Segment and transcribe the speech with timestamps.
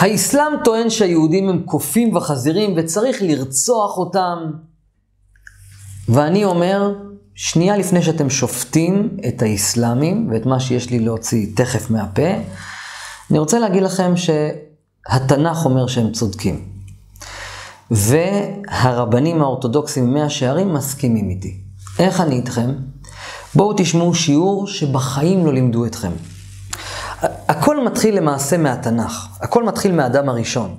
[0.00, 4.38] האסלאם טוען שהיהודים הם קופים וחזירים וצריך לרצוח אותם.
[6.08, 6.94] ואני אומר,
[7.34, 12.30] שנייה לפני שאתם שופטים את האסלאמים ואת מה שיש לי להוציא תכף מהפה,
[13.30, 16.64] אני רוצה להגיד לכם שהתנ"ך אומר שהם צודקים.
[17.90, 21.56] והרבנים האורתודוקסים ממאה שערים מסכימים איתי.
[21.98, 22.70] איך אני איתכם?
[23.54, 26.12] בואו תשמעו שיעור שבחיים לא לימדו אתכם.
[27.22, 30.76] הכל מתחיל למעשה מהתנ"ך, הכל מתחיל מהאדם הראשון.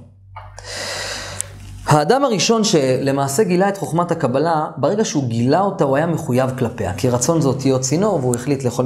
[1.86, 6.94] האדם הראשון שלמעשה גילה את חוכמת הקבלה, ברגע שהוא גילה אותה הוא היה מחויב כלפיה,
[6.94, 8.86] כי רצון זה אותיות צינור והוא החליט לאכול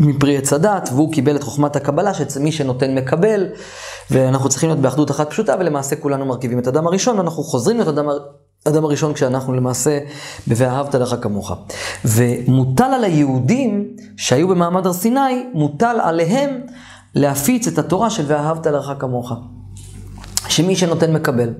[0.00, 3.46] מפרי עץ הדת, והוא קיבל את חוכמת הקבלה, שמי שנותן מקבל,
[4.10, 7.88] ואנחנו צריכים להיות באחדות אחת פשוטה, ולמעשה כולנו מרכיבים את האדם הראשון, ואנחנו חוזרים להיות
[7.88, 8.06] אדם,
[8.68, 9.98] אדם הראשון כשאנחנו למעשה
[10.48, 11.52] ב"ואהבת לך כמוך".
[12.04, 16.60] ומוטל על היהודים שהיו במעמד הר סיני, מוטל עליהם
[17.14, 19.32] להפיץ את התורה של ואהבת לך כמוך.
[20.48, 21.50] שמי שנותן מקבל.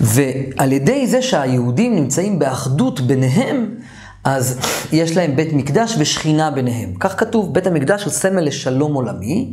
[0.00, 3.74] ועל ידי זה שהיהודים נמצאים באחדות ביניהם,
[4.24, 4.58] אז
[4.92, 6.94] יש להם בית מקדש ושכינה ביניהם.
[7.00, 9.52] כך כתוב, בית המקדש הוא סמל לשלום עולמי,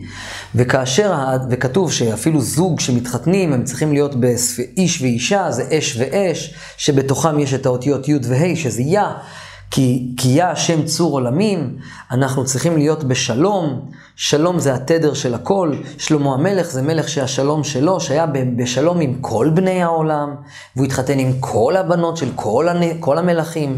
[0.56, 1.14] וכאשר,
[1.50, 7.66] וכתוב שאפילו זוג שמתחתנים, הם צריכים להיות באיש ואישה, זה אש ואש, שבתוכם יש את
[7.66, 9.02] האותיות י' וה', שזה יא,
[9.72, 11.78] כי, כי יא השם צור עולמים,
[12.12, 13.90] אנחנו צריכים להיות בשלום.
[14.20, 19.50] שלום זה התדר של הכל, שלמה המלך זה מלך שהשלום שלו, שהיה בשלום עם כל
[19.54, 20.36] בני העולם,
[20.76, 22.82] והוא התחתן עם כל הבנות של כל, הנ...
[23.00, 23.78] כל המלכים.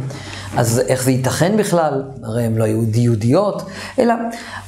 [0.58, 2.04] אז איך זה ייתכן בכלל?
[2.24, 3.62] הרי הם לא יהודי יהודיות,
[4.00, 4.14] אלא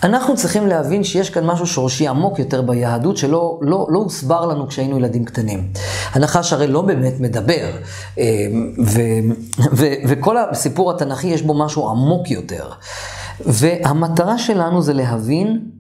[0.04, 4.68] אנחנו צריכים להבין שיש כאן משהו שורשי עמוק יותר ביהדות, שלא לא, לא הוסבר לנו
[4.68, 5.68] כשהיינו ילדים קטנים.
[6.12, 7.72] הנחש הרי לא באמת מדבר,
[8.20, 8.24] אה,
[8.86, 9.02] ו,
[9.74, 12.70] ו, וכל הסיפור התנ"כי יש בו משהו עמוק יותר.
[13.46, 15.72] והמטרה שלנו זה להבין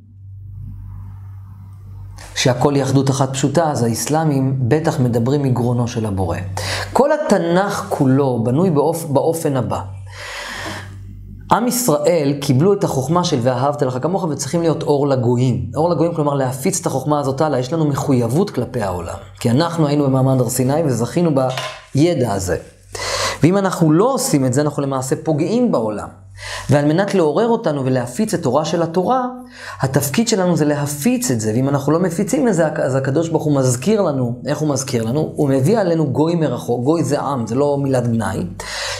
[2.36, 6.38] שהכל היא אחדות אחת פשוטה, אז האסלאמים בטח מדברים מגרונו של הבורא.
[6.94, 9.06] כל התנ"ך כולו בנוי באופ...
[9.06, 9.81] באופן הבא.
[11.52, 15.66] עם ישראל קיבלו את החוכמה של ואהבת לך כמוך וצריכים להיות אור לגויים.
[15.75, 19.16] אור לגויים כלומר להפיץ את החוכמה הזאת הלאה, יש לנו מחויבות כלפי העולם.
[19.40, 21.31] כי אנחנו היינו במעמד הר סיני וזכינו
[21.96, 22.57] בידע הזה.
[23.44, 26.21] ואם אנחנו לא עושים את זה, אנחנו למעשה פוגעים בעולם.
[26.69, 29.25] ועל מנת לעורר אותנו ולהפיץ את תורה של התורה,
[29.79, 33.44] התפקיד שלנו זה להפיץ את זה, ואם אנחנו לא מפיצים את זה, אז הקדוש ברוך
[33.44, 35.34] הוא מזכיר לנו, איך הוא מזכיר לנו?
[35.35, 38.46] הוא מביא עלינו גוי מרחוק, גוי זה עם, זה לא מילת גנאי,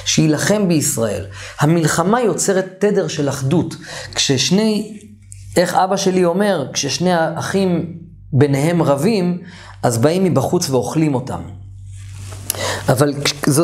[0.06, 1.26] שיילחם בישראל.
[1.60, 3.76] המלחמה יוצרת תדר של אחדות.
[4.16, 5.00] כששני,
[5.58, 7.98] איך אבא שלי אומר, כששני האחים
[8.34, 9.38] ביניהם רבים,
[9.84, 11.61] אז באים מבחוץ ואוכלים אותם.
[12.90, 13.14] אבל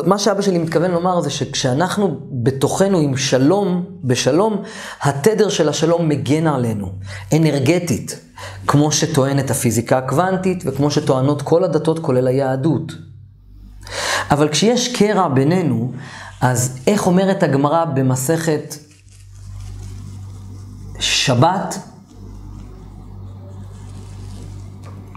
[0.05, 4.61] מה שאבא שלי מתכוון לומר זה שכשאנחנו בתוכנו עם שלום, בשלום,
[5.01, 6.91] התדר של השלום מגן עלינו,
[7.33, 8.19] אנרגטית,
[8.67, 12.91] כמו שטוענת הפיזיקה הקוונטית וכמו שטוענות כל הדתות כולל היהדות.
[14.31, 15.91] אבל כשיש קרע בינינו,
[16.41, 18.75] אז איך אומרת הגמרא במסכת
[20.99, 21.79] שבת?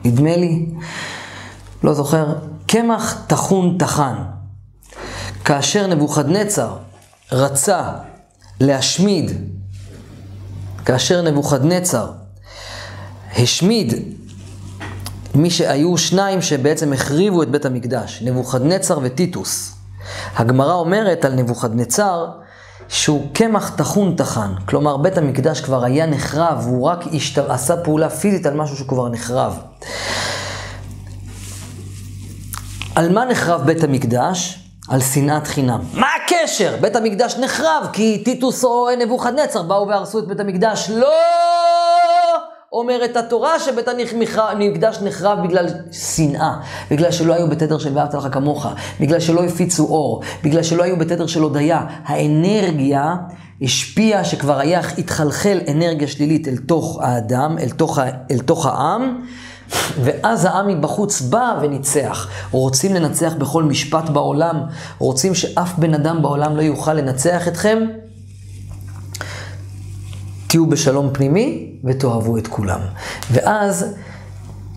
[0.05, 0.67] נדמה לי,
[1.84, 2.34] לא זוכר,
[2.72, 4.14] קמח טחון טחן.
[5.44, 6.76] כאשר נבוכדנצר
[7.32, 7.82] רצה
[8.60, 9.31] להשמיד,
[10.84, 12.10] כאשר נבוכדנצר
[13.36, 13.94] השמיד
[15.34, 19.75] מי שהיו שניים שבעצם החריבו את בית המקדש, נבוכדנצר וטיטוס.
[20.37, 22.26] הגמרא אומרת על נבוכדנצר
[22.88, 27.38] שהוא קמח טחון טחן, כלומר בית המקדש כבר היה נחרב, והוא רק השת...
[27.38, 29.58] עשה פעולה פיזית על משהו שכבר נחרב.
[33.00, 34.59] על מה נחרב בית המקדש?
[34.88, 35.81] על שנאת חינם.
[35.94, 36.77] מה הקשר?
[36.81, 40.91] בית המקדש נחרב כי טיטוס או נבוכדנצר באו והרסו את בית המקדש.
[40.91, 41.09] לא!
[42.72, 46.53] אומרת התורה שבית המקדש נחרב בגלל שנאה,
[46.91, 48.66] בגלל שלא היו בתדר של ואהבת לך כמוך,
[49.00, 51.84] בגלל שלא הפיצו אור, בגלל שלא היו בתדר של הודיה.
[52.05, 53.15] האנרגיה
[53.62, 57.99] השפיעה שכבר היה התחלחל אנרגיה שלילית אל תוך האדם, אל תוך,
[58.31, 59.21] אל תוך העם.
[60.03, 62.28] ואז העם מבחוץ בא וניצח.
[62.50, 64.56] רוצים לנצח בכל משפט בעולם,
[64.99, 67.78] רוצים שאף בן אדם בעולם לא יוכל לנצח אתכם?
[70.46, 72.81] תהיו בשלום פנימי ותאהבו את כולם.
[73.32, 73.94] ואז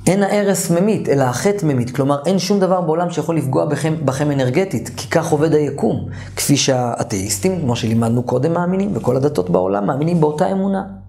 [0.07, 1.95] אין ההרס ממית, אלא החטא ממית.
[1.95, 6.07] כלומר, אין שום דבר בעולם שיכול לפגוע בכם, בכם אנרגטית, כי כך עובד היקום.
[6.35, 11.02] כפי שהאתאיסטים, כמו שלימדנו קודם, מאמינים, וכל הדתות בעולם מאמינים באותה אמונה.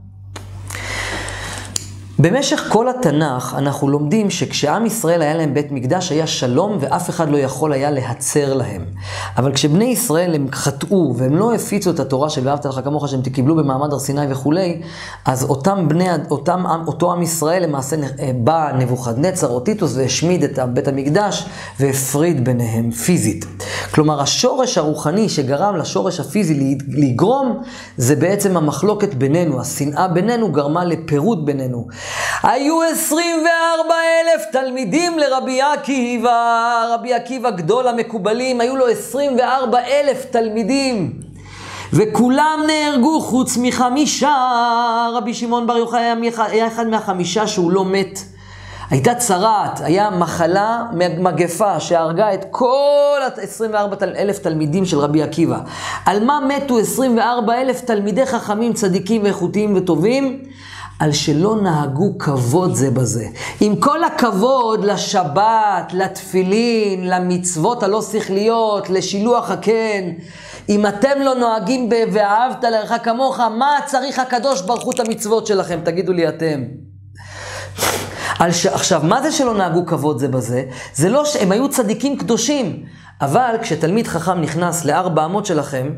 [2.19, 7.28] במשך כל התנ"ך אנחנו לומדים שכשעם ישראל היה להם בית מקדש היה שלום ואף אחד
[7.28, 8.84] לא יכול היה להצר להם.
[9.37, 13.22] אבל כשבני ישראל הם חטאו והם לא הפיצו את התורה של ואהבת לך כמוך שהם
[13.22, 14.82] קיבלו במעמד הר סיני וכולי,
[15.25, 20.58] אז אותם בני, אותם, אותו עם ישראל למעשה אה, בא נבוכדנצר או טיטוס והשמיד את
[20.58, 21.46] בית המקדש
[21.81, 23.46] והפריד ביניהם פיזית.
[23.94, 27.62] כלומר השורש הרוחני שגרם לשורש הפיזי לגרום
[27.96, 31.87] זה בעצם המחלוקת בינינו, השנאה בינינו גרמה לפירוד בינינו.
[32.42, 41.12] היו 24 אלף תלמידים לרבי עקיבא, רבי עקיבא גדול המקובלים, היו לו 24 אלף תלמידים.
[41.92, 44.36] וכולם נהרגו חוץ מחמישה.
[45.14, 46.02] רבי שמעון בר יוחאי
[46.38, 48.18] היה אחד מהחמישה שהוא לא מת.
[48.90, 50.82] הייתה צרעת, היה מחלה,
[51.18, 55.58] מגפה שהרגה את כל ה-24 אלף תלמידים של רבי עקיבא.
[56.06, 60.42] על מה מתו 24 אלף תלמידי חכמים, צדיקים ואיכותיים וטובים?
[61.00, 63.26] על שלא נהגו כבוד זה בזה.
[63.61, 70.11] עם כל הכבוד לשבת, לתפילין, למצוות הלא שכליות, לשילוח הקן,
[70.69, 75.81] אם אתם לא נוהגים ב"ואהבת לרעך כמוך", מה צריך הקדוש ברוך הוא את המצוות שלכם?
[75.85, 76.62] תגידו לי אתם.
[78.52, 78.67] ש...
[78.67, 80.62] עכשיו, מה זה שלא נהגו כבוד זה בזה?
[80.94, 82.85] זה לא שהם היו צדיקים קדושים,
[83.20, 85.91] אבל כשתלמיד חכם נכנס לארבע אמות שלכם,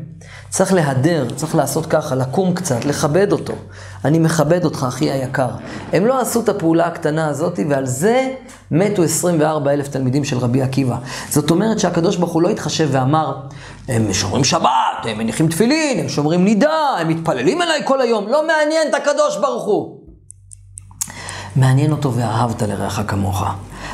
[0.49, 3.53] צריך להדר, צריך לעשות ככה, לקום קצת, לכבד אותו.
[4.05, 5.49] אני מכבד אותך, אחי היקר.
[5.93, 8.33] הם לא עשו את הפעולה הקטנה הזאת, ועל זה
[8.71, 10.97] מתו 24 אלף תלמידים של רבי עקיבא.
[11.29, 13.35] זאת אומרת שהקדוש ברוך הוא לא התחשב ואמר,
[13.87, 14.69] הם שומרים שבת,
[15.03, 18.27] הם מניחים תפילין, הם שומרים נידה, הם מתפללים אליי כל היום.
[18.27, 19.96] לא מעניין את הקדוש ברוך הוא.
[21.57, 23.43] מעניין אותו ואהבת לרעך כמוך.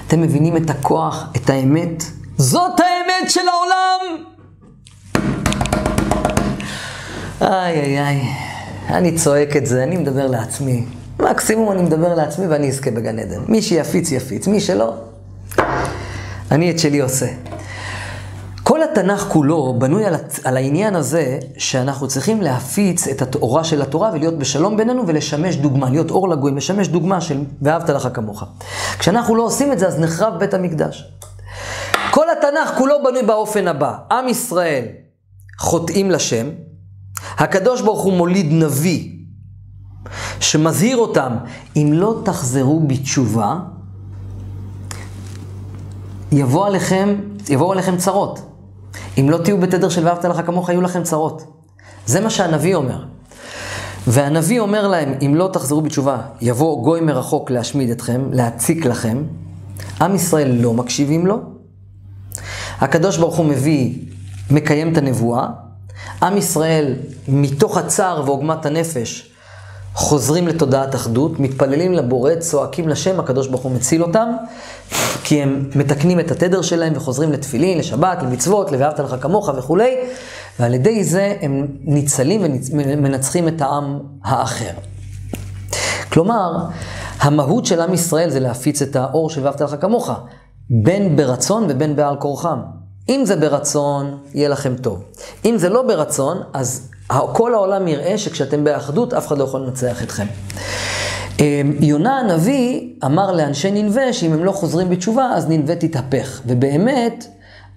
[0.07, 2.03] אתם מבינים את הכוח, את האמת?
[2.37, 4.23] זאת האמת של העולם!
[7.41, 8.21] איי איי איי,
[8.89, 10.85] אני צועק את זה, אני מדבר לעצמי.
[11.19, 13.41] מקסימום אני מדבר לעצמי ואני אזכה בגן עדן.
[13.47, 14.93] מי שיפיץ יפיץ, מי שלא,
[16.51, 17.27] אני את שלי עושה.
[18.93, 24.37] התנ"ך כולו בנוי על, על העניין הזה שאנחנו צריכים להפיץ את התורה של התורה ולהיות
[24.37, 28.43] בשלום בינינו ולשמש דוגמה, להיות אור לגויים, לשמש דוגמה של ואהבת לך כמוך.
[28.99, 31.13] כשאנחנו לא עושים את זה אז נחרב בית המקדש.
[32.11, 34.85] כל התנ"ך כולו בנוי באופן הבא, עם ישראל
[35.59, 36.49] חוטאים לשם,
[37.37, 39.09] הקדוש ברוך הוא מוליד נביא
[40.39, 41.33] שמזהיר אותם,
[41.75, 43.55] אם לא תחזרו בתשובה,
[46.31, 47.15] יבוא עליכם,
[47.49, 48.52] יבואו עליכם צרות.
[49.19, 51.43] אם לא תהיו בתדר של ואהבת לך כמוך, יהיו לכם צרות.
[52.05, 53.03] זה מה שהנביא אומר.
[54.07, 59.23] והנביא אומר להם, אם לא תחזרו בתשובה, יבוא גוי מרחוק להשמיד אתכם, להציק לכם.
[60.01, 61.39] עם ישראל לא מקשיבים לו.
[62.79, 63.95] הקדוש ברוך הוא מביא,
[64.51, 65.47] מקיים את הנבואה.
[66.23, 66.93] עם ישראל,
[67.27, 69.32] מתוך הצער ועוגמת הנפש,
[69.93, 74.29] חוזרים לתודעת אחדות, מתפללים לבורא, צועקים לשם, הקדוש ברוך הוא מציל אותם,
[75.23, 79.95] כי הם מתקנים את התדר שלהם וחוזרים לתפילין, לשבת, למצוות, ל"ואהבת לך כמוך" וכולי,
[80.59, 82.41] ועל ידי זה הם ניצלים
[82.73, 84.73] ומנצחים את העם האחר.
[86.11, 86.57] כלומר,
[87.19, 90.11] המהות של עם ישראל זה להפיץ את האור של "ואהבת לך כמוך",
[90.69, 92.59] בין ברצון ובין בעל כורחם.
[93.09, 95.03] אם זה ברצון, יהיה לכם טוב.
[95.45, 100.03] אם זה לא ברצון, אז כל העולם יראה שכשאתם באחדות, אף אחד לא יכול לנצח
[100.03, 100.25] אתכם.
[101.39, 106.41] אמ, יונה הנביא אמר לאנשי ננבה שאם הם לא חוזרים בתשובה, אז ננבה תתהפך.
[106.45, 107.27] ובאמת,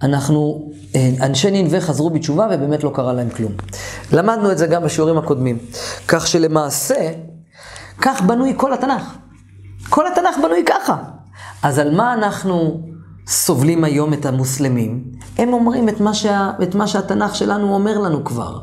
[0.01, 3.51] אנחנו, אה, אנשי ננבה חזרו בתשובה ובאמת לא קרה להם כלום.
[4.11, 5.57] למדנו את זה גם בשיעורים הקודמים.
[6.07, 7.11] כך שלמעשה,
[8.01, 9.15] כך בנוי כל התנ"ך.
[9.89, 10.95] כל התנ"ך בנוי ככה.
[11.63, 12.81] אז על מה אנחנו
[13.27, 15.03] סובלים היום את המוסלמים?
[15.37, 18.59] הם אומרים את מה, שה, את מה שהתנ"ך שלנו אומר לנו כבר.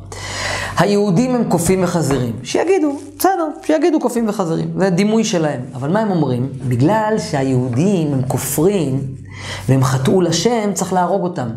[0.79, 2.33] היהודים הם קופים וחזירים.
[2.43, 4.71] שיגידו, בסדר, שיגידו קופים וחזירים.
[4.79, 5.61] זה דימוי שלהם.
[5.75, 6.49] אבל מה הם אומרים?
[6.69, 9.00] בגלל שהיהודים הם כופרים
[9.69, 11.49] והם חטאו לשם, צריך להרוג אותם.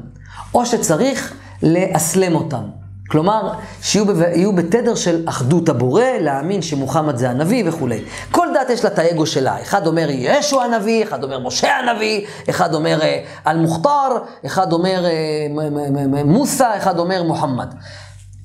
[0.53, 2.63] או שצריך לאסלם אותם.
[3.07, 8.03] כלומר, שיהיו בתדר של אחדות הבורא, להאמין שמוחמד זה הנביא וכולי.
[8.31, 9.61] כל דת יש לה את האגו שלה.
[9.61, 16.23] אחד אומר ישו הנביא, אחד אומר משה הנביא, אחד אומר אה, אל-מוכתר, אחד אומר אה,
[16.25, 17.73] מוסא, אחד אומר מוחמד.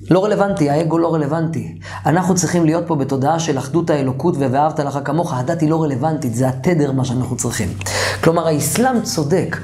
[0.09, 1.77] לא רלוונטי, האגו לא רלוונטי.
[2.05, 6.35] אנחנו צריכים להיות פה בתודעה של אחדות האלוקות ו"ואהבת לך כמוך", הדת היא לא רלוונטית,
[6.35, 7.69] זה התדר מה שאנחנו צריכים.
[8.23, 9.57] כלומר, האסלאם צודק.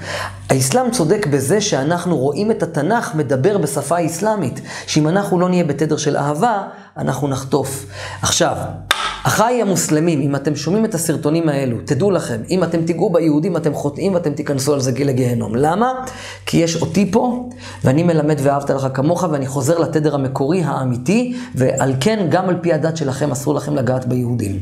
[0.50, 5.98] האסלאם צודק בזה שאנחנו רואים את התנ"ך מדבר בשפה האסלאמית, שאם אנחנו לא נהיה בתדר
[5.98, 6.64] של אהבה,
[6.98, 7.86] אנחנו נחטוף.
[8.22, 8.56] עכשיו,
[9.24, 13.74] אחיי המוסלמים, אם אתם שומעים את הסרטונים האלו, תדעו לכם, אם אתם תיגעו ביהודים, אתם
[13.74, 15.56] חוטאים ואתם תיכנסו על זה לגיהנום.
[15.56, 15.94] למה?
[16.46, 17.50] כי יש אותי פה,
[17.84, 22.74] ואני מלמד ואהבת לך כמוך, ואני חוזר לתדר המקורי, האמיתי, ועל כן, גם על פי
[22.74, 24.60] הדת שלכם, אסור לכם לגעת ביהודים.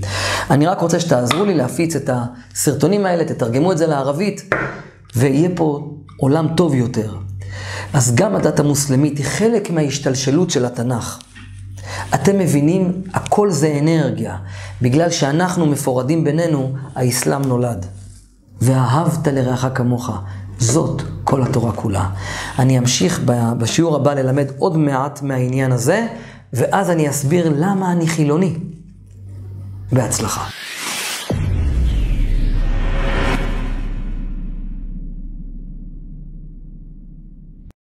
[0.52, 4.54] אני רק רוצה שתעזרו לי להפיץ את הסרטונים האלה, תתרגמו את זה לערבית,
[5.16, 7.16] ויהיה פה עולם טוב יותר.
[7.94, 11.27] אז גם הדת המוסלמית היא חלק מההשתלשלות של התנ"ך.
[12.14, 14.38] אתם מבינים, הכל זה אנרגיה.
[14.82, 17.86] בגלל שאנחנו מפורדים בינינו, האסלאם נולד.
[18.62, 20.12] ואהבת לרעך כמוך.
[20.60, 22.10] זאת כל התורה כולה.
[22.60, 23.22] אני אמשיך
[23.58, 26.08] בשיעור הבא ללמד עוד מעט מהעניין הזה,
[26.54, 28.56] ואז אני אסביר למה אני חילוני.
[29.92, 30.46] בהצלחה.